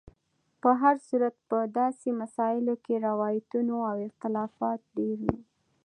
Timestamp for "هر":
0.81-0.95